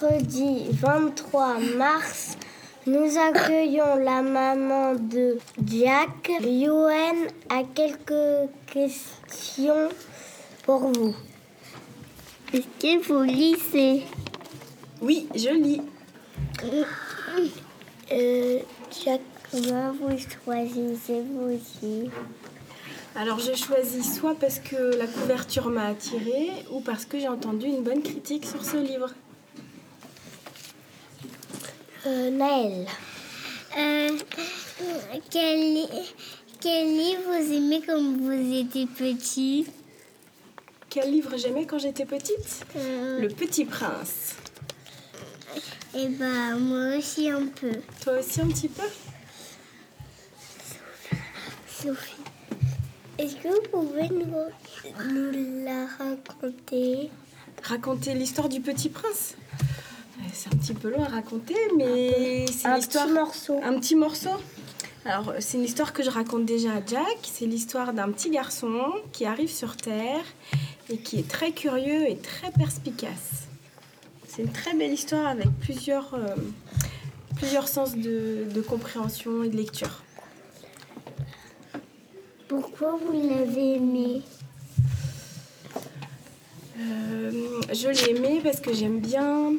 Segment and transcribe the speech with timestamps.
[0.00, 2.36] mercredi 23 mars,
[2.86, 6.30] nous accueillons la maman de Jack.
[6.40, 7.16] Yoann
[7.48, 9.88] a quelques questions
[10.64, 11.14] pour vous.
[12.52, 14.04] Est-ce que vous lisez?
[15.00, 15.82] Oui, je lis.
[18.12, 18.58] Euh,
[19.04, 19.20] Jack,
[19.50, 21.48] comment vous choisissez vos
[21.82, 22.12] livres
[23.16, 27.66] Alors j'ai choisi soit parce que la couverture m'a attirée ou parce que j'ai entendu
[27.66, 29.10] une bonne critique sur ce livre.
[32.08, 32.86] Euh, Naël.
[33.76, 34.16] Euh,
[35.30, 35.88] quel, li-
[36.60, 39.66] quel livre vous aimez quand vous étiez petit?
[40.90, 42.64] Quel livre j'aimais quand j'étais petite?
[42.76, 44.36] Euh, Le Petit Prince.
[45.94, 47.72] Eh ben, moi aussi un peu.
[48.02, 48.82] Toi aussi un petit peu?
[51.68, 52.14] Sophie.
[53.18, 54.32] Est-ce que vous pouvez nous,
[55.12, 57.10] nous la raconter?
[57.62, 59.34] Raconter l'histoire du Petit Prince?
[60.38, 63.06] C'est un petit peu long à raconter, mais c'est Un l'histoire.
[63.06, 63.60] petit morceau.
[63.64, 64.30] Un petit morceau
[65.04, 67.18] Alors, c'est une histoire que je raconte déjà à Jack.
[67.24, 68.78] C'est l'histoire d'un petit garçon
[69.12, 70.22] qui arrive sur Terre
[70.90, 73.48] et qui est très curieux et très perspicace.
[74.28, 76.36] C'est une très belle histoire avec plusieurs, euh,
[77.34, 80.04] plusieurs sens de, de compréhension et de lecture.
[82.46, 84.22] Pourquoi vous l'avez aimé?
[86.78, 87.32] Euh,
[87.72, 89.54] je l'ai aimée parce que j'aime bien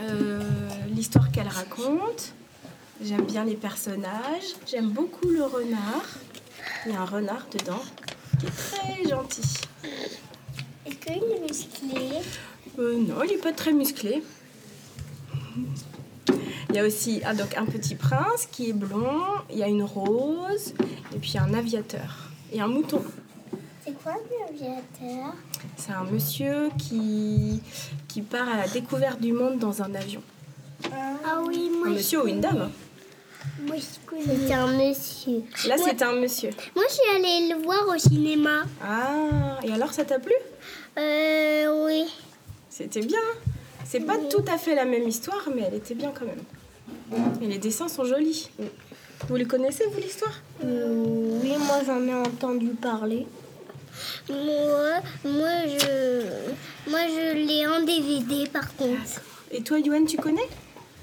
[0.00, 0.40] euh,
[0.88, 2.32] l'histoire qu'elle raconte.
[3.02, 4.54] J'aime bien les personnages.
[4.66, 6.04] J'aime beaucoup le renard.
[6.86, 7.82] Il y a un renard dedans
[8.38, 9.54] qui est très gentil.
[10.86, 12.08] Est-ce qu'il est musclé?
[12.78, 14.22] Euh, non, il n'est pas très musclé.
[16.68, 19.22] Il y a aussi ah, donc un petit prince qui est blond.
[19.50, 20.74] Il y a une rose
[21.14, 23.02] et puis un aviateur et un mouton.
[24.02, 25.34] C'est quoi un aviateur
[25.76, 27.60] C'est un monsieur qui,
[28.08, 30.22] qui part à la découverte du monde dans un avion.
[30.92, 32.70] Ah oui, Un monsieur ou une dame?
[33.62, 34.46] Moi je connais.
[34.46, 35.42] C'est un monsieur.
[35.68, 36.50] Là, c'est un monsieur.
[36.74, 38.62] Moi, je suis allée le voir au cinéma.
[38.82, 40.34] Ah, et alors ça t'a plu?
[40.98, 42.04] Euh, oui.
[42.70, 43.18] C'était bien.
[43.84, 47.32] C'est pas tout à fait la même histoire, mais elle était bien quand même.
[47.42, 48.50] Et les dessins sont jolis.
[49.28, 50.32] Vous les connaissez, vous, l'histoire?
[50.64, 53.26] Euh, oui, moi j'en ai entendu parler.
[54.28, 59.20] Moi, moi, je, moi, je l'ai en DVD par contre.
[59.50, 60.48] Et toi, Yoann, tu connais?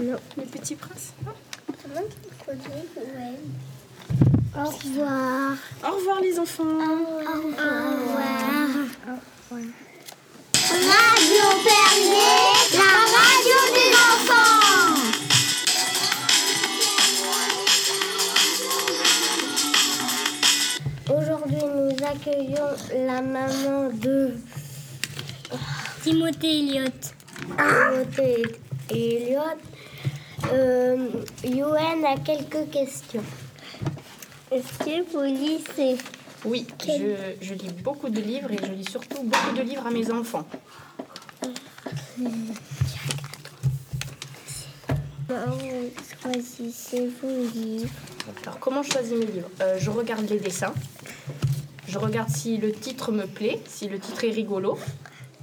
[0.00, 0.16] Non.
[0.36, 1.32] Le Petit Prince Non?
[4.56, 5.56] Au revoir.
[5.84, 6.64] Au revoir, les enfants.
[6.64, 8.28] Au revoir.
[10.70, 12.44] Radio Perrier,
[12.74, 14.37] la radio des enfants.
[22.28, 24.34] Accueillons la maman de
[26.02, 27.14] Timothée Elliott.
[27.56, 28.42] Timothée
[28.90, 29.40] et Elliot.
[30.52, 31.08] Euh,
[31.44, 33.22] Yoann a quelques questions.
[34.50, 35.98] Est-ce que vous lisez
[36.44, 39.90] Oui, je, je lis beaucoup de livres et je lis surtout beaucoup de livres à
[39.90, 40.46] mes enfants.
[45.28, 45.90] Comment vous
[46.22, 47.90] choisissez vos livres
[48.42, 49.50] Alors, comment je choisis mes livres?
[49.60, 50.72] Euh, Je regarde les dessins.
[51.98, 54.78] Je regarde si le titre me plaît, si le titre est rigolo,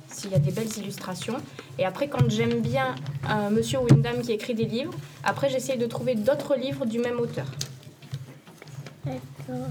[0.08, 1.36] s'il y a des belles illustrations.
[1.78, 2.96] Et après, quand j'aime bien
[3.28, 4.94] un monsieur ou une dame qui écrit des livres,
[5.26, 7.46] après, j'essaye de trouver d'autres livres du même auteur.
[9.04, 9.68] D'accord.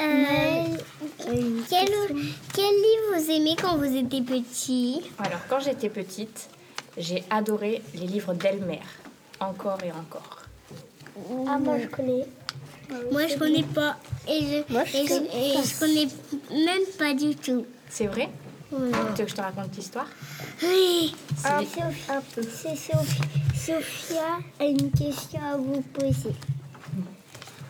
[0.00, 0.76] Euh,
[1.70, 1.88] quel,
[2.52, 5.00] quel livre vous aimez quand vous étiez petit?
[5.18, 6.50] Alors, quand j'étais petite,
[6.98, 8.82] j'ai adoré les livres d'Elmer,
[9.40, 10.42] encore et encore.
[11.48, 12.26] Ah, moi je connais.
[13.12, 13.96] Moi, je connais pas.
[14.28, 17.66] Et je, Moi, je et je, connais et je connais même pas du tout.
[17.88, 18.28] C'est vrai.
[18.70, 20.08] Tu veux que je te raconte l'histoire
[20.62, 21.14] Oui.
[21.44, 22.42] Ah, C'est- Sophie- un peu.
[22.42, 23.20] C'est Sophie.
[23.54, 26.34] Sophia a une question à vous poser.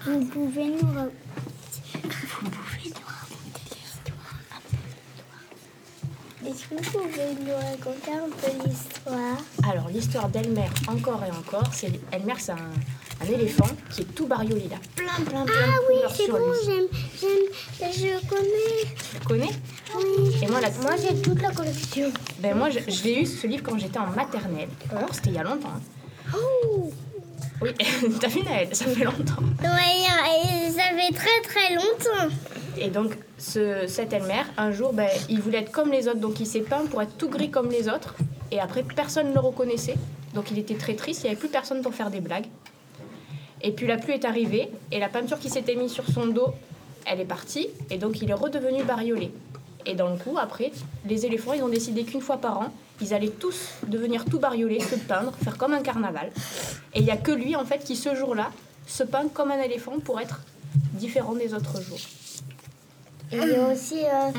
[0.06, 1.06] Vous pouvez nous ra-
[6.70, 9.38] vous pouvez nous raconter un peu l'histoire
[9.70, 12.56] Alors, l'histoire d'Elmer, encore et encore, c'est Elmer, c'est un,
[13.22, 14.64] un éléphant qui est tout bariolé.
[14.66, 16.86] Il a plein, plein, plein Ah de oui, c'est bon, j'aime,
[17.20, 18.94] j'aime, je connais.
[19.10, 19.52] Tu le connais
[19.96, 20.36] Oui.
[20.42, 20.70] Et moi, la...
[20.82, 22.10] Moi j'ai toute la collection.
[22.40, 24.68] ben, moi je, je l'ai eu ce livre quand j'étais en maternelle.
[24.90, 25.68] Alors, c'était il y a longtemps.
[25.76, 26.32] hein.
[26.36, 26.92] Oh.
[27.62, 27.70] Oui,
[28.20, 29.42] t'as vu Naël, ça fait longtemps.
[29.62, 32.34] Et ça fait très très longtemps.
[32.78, 36.40] Et donc, ce, cet Elmer, un jour, ben, il voulait être comme les autres, donc
[36.40, 38.14] il s'est peint pour être tout gris comme les autres.
[38.50, 39.96] Et après, personne ne le reconnaissait.
[40.34, 42.46] Donc, il était très triste, il n'y avait plus personne pour faire des blagues.
[43.62, 46.55] Et puis, la pluie est arrivée, et la peinture qui s'était mise sur son dos,
[47.06, 49.31] elle est partie, et donc il est redevenu bariolé.
[49.87, 50.73] Et dans le coup, après,
[51.06, 54.81] les éléphants, ils ont décidé qu'une fois par an, ils allaient tous devenir tout bariolés,
[54.81, 56.31] se peindre, faire comme un carnaval.
[56.94, 58.50] Et il n'y a que lui, en fait, qui ce jour-là
[58.87, 60.40] se peint comme un éléphant pour être
[60.94, 61.99] différent des autres jours.
[63.32, 64.31] Et il y a aussi euh,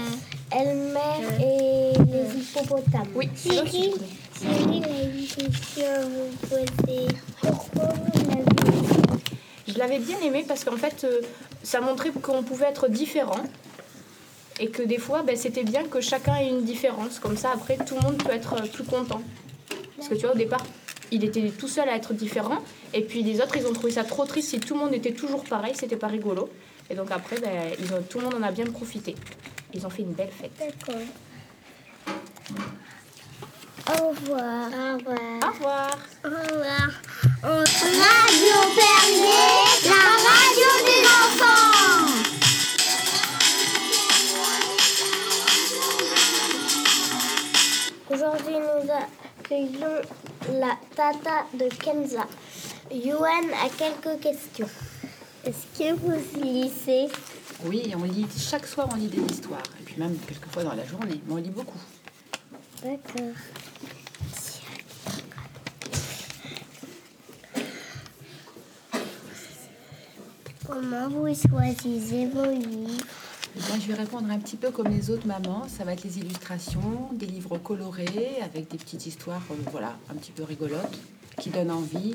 [0.56, 3.08] Elmer et les hippopotames.
[3.16, 3.92] Oui, connais.
[4.34, 7.08] Cyril a une question à vous poser.
[7.42, 8.46] Pourquoi vous l'avez
[9.68, 11.20] Je l'avais bien aimé parce qu'en fait, euh,
[11.64, 13.44] ça montrait qu'on pouvait être différent.
[14.60, 17.20] Et que des fois, ben, c'était bien que chacun ait une différence.
[17.20, 19.22] Comme ça, après, tout le monde peut être euh, plus content.
[19.98, 20.64] Parce que tu vois, au départ,
[21.12, 22.60] il était tout seul à être différent.
[22.94, 25.12] Et puis les autres, ils ont trouvé ça trop triste si tout le monde était
[25.12, 25.74] toujours pareil.
[25.76, 26.50] C'était pas rigolo.
[26.90, 29.16] Et donc après, ben, ils ont- tout le monde en a bien profité.
[29.74, 30.52] Ils ont fait une belle fête.
[30.58, 31.02] D'accord.
[33.90, 34.68] Au revoir.
[34.68, 35.20] Au revoir.
[35.44, 35.98] Au revoir.
[36.24, 36.90] Au revoir.
[37.44, 39.54] Radio Perrier,
[39.86, 42.14] la radio des enfants.
[48.10, 50.02] Aujourd'hui, nous accueillons
[50.60, 52.26] la tata de Kenza.
[52.92, 54.70] Yuan a quelques questions.
[55.48, 57.08] Est-ce que vous lisez
[57.64, 59.64] Oui, on lit chaque soir, on lit des histoires.
[59.80, 61.22] Et puis même quelquefois dans la journée.
[61.26, 61.80] Mais on lit beaucoup.
[62.84, 63.22] D'accord.
[70.66, 73.06] Comment vous choisissez vos livres
[73.70, 75.66] moi, je vais répondre un petit peu comme les autres mamans.
[75.68, 80.14] Ça va être les illustrations, des livres colorés avec des petites histoires, euh, voilà, un
[80.14, 80.96] petit peu rigolotes,
[81.40, 82.14] qui donnent envie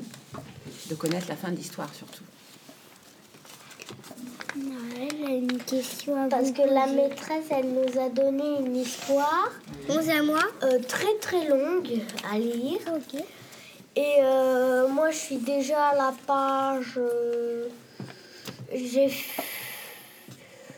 [0.89, 2.23] de connaître la fin de l'histoire surtout.
[4.55, 8.75] Noël a une question à Parce vous que la maîtresse, elle nous a donné une
[8.75, 9.49] histoire
[9.89, 11.89] Onze à moi euh, très très longue
[12.31, 12.79] à lire.
[12.95, 13.19] Ok.
[13.95, 16.97] Et euh, moi, je suis déjà à la page.
[16.97, 17.67] euh,
[18.73, 19.09] j'ai.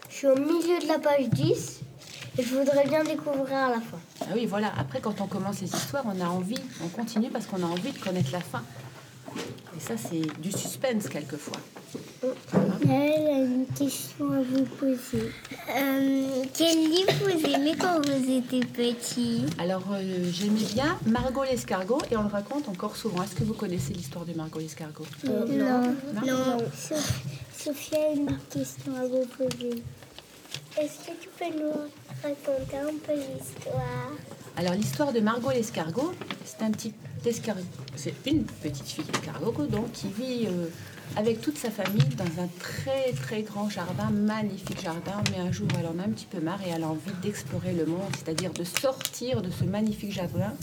[0.09, 1.81] Je suis au milieu de la page 10
[2.37, 3.99] et je voudrais bien découvrir à la fin.
[4.21, 4.71] Ah oui, voilà.
[4.77, 7.91] Après, quand on commence les histoires, on a envie, on continue parce qu'on a envie
[7.91, 8.63] de connaître la fin.
[9.75, 11.57] Et ça, c'est du suspense quelquefois.
[12.85, 15.31] Noël a une question à vous poser.
[15.75, 21.99] Euh, quel livre vous aimez quand vous étiez petit Alors, euh, j'aimais bien Margot l'escargot
[22.09, 23.23] et on le raconte encore souvent.
[23.23, 25.05] Est-ce que vous connaissez l'histoire de Margot l'escargot?
[25.25, 25.45] Non.
[25.45, 25.93] Non?
[26.25, 26.57] Non.
[26.73, 27.03] Sophie,
[27.57, 29.83] Sophie a une question à vous poser.
[30.79, 31.71] Est-ce que tu peux nous
[32.23, 34.11] raconter un peu l'histoire?
[34.57, 36.13] Alors l'histoire de Margot l'escargot,
[36.45, 36.93] c'est un petit
[37.27, 37.61] escargot,
[37.95, 40.67] c'est une petite fille escargot donc qui vit euh,
[41.15, 45.67] avec toute sa famille dans un très très grand jardin, magnifique jardin, mais un jour
[45.79, 48.51] elle en a un petit peu marre et elle a envie d'explorer le monde, c'est-à-dire
[48.53, 50.53] de sortir de ce magnifique jardin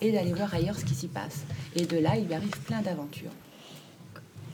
[0.00, 1.44] et d'aller voir ailleurs ce qui s'y passe.
[1.76, 3.30] Et de là, il lui arrive plein d'aventures.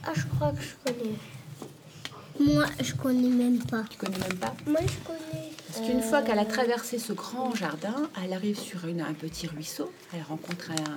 [0.03, 2.53] Ah, je crois que je connais.
[2.53, 3.83] Moi, je connais même pas.
[3.89, 4.53] Tu connais même pas?
[4.65, 5.46] Moi, je connais.
[5.77, 9.91] Parce qu'une fois qu'elle a traversé ce grand jardin, elle arrive sur un petit ruisseau.
[10.11, 10.95] Elle rencontre un-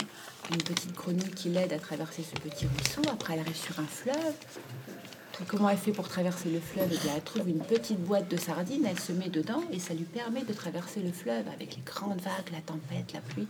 [0.54, 3.02] une petite grenouille qui l'aide à traverser ce petit ruisseau.
[3.12, 4.16] Après, elle arrive sur un fleuve.
[5.48, 6.88] Comment elle fait pour traverser le fleuve?
[7.04, 10.04] Eh Elle trouve une petite boîte de sardines, elle se met dedans et ça lui
[10.04, 13.48] permet de traverser le fleuve avec les grandes vagues, la tempête, la pluie.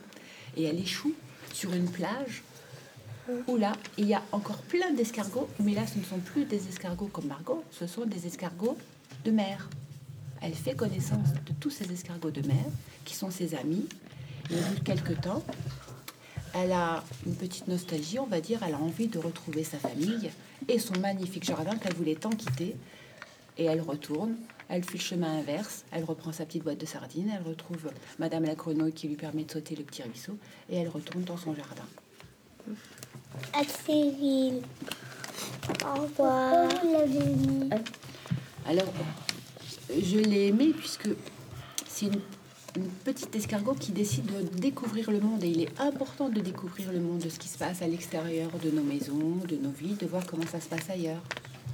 [0.57, 1.15] Et elle échoue
[1.55, 2.43] sur une plage
[3.47, 6.67] où là, il y a encore plein d'escargots, mais là, ce ne sont plus des
[6.69, 8.77] escargots comme Margot, ce sont des escargots
[9.25, 9.69] de mer.
[10.43, 12.65] Elle fait connaissance de tous ces escargots de mer,
[13.05, 13.87] qui sont ses amis.
[14.51, 15.43] Et au bout de quelques temps,
[16.55, 18.61] elle a une petite nostalgie, on va dire.
[18.67, 20.31] Elle a envie de retrouver sa famille
[20.69, 22.75] et son magnifique jardin qu'elle voulait tant quitter.
[23.59, 24.37] Et elle retourne,
[24.69, 28.45] elle fait le chemin inverse, elle reprend sa petite boîte de sardines, elle retrouve Madame
[28.45, 30.39] la grenouille qui lui permet de sauter le petit ruisseau,
[30.71, 31.85] et elle retourne dans son jardin.
[33.53, 34.63] À Cyril.
[35.85, 36.69] Au revoir.
[38.67, 38.93] Alors,
[39.99, 41.09] je l'ai aimé puisque
[41.89, 42.21] c'est une,
[43.05, 45.43] petite escargot qui décide de découvrir le monde.
[45.43, 48.49] Et il est important de découvrir le monde, de ce qui se passe à l'extérieur
[48.63, 51.21] de nos maisons, de nos vies, de voir comment ça se passe ailleurs.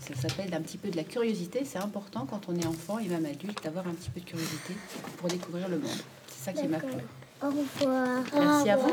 [0.00, 1.64] Ça s'appelle un petit peu de la curiosité.
[1.64, 4.74] C'est important quand on est enfant et même adulte d'avoir un petit peu de curiosité
[5.18, 5.90] pour découvrir le monde.
[6.28, 7.02] C'est ça qui m'a plu.
[7.42, 8.22] Au revoir.
[8.34, 8.90] Merci à vous.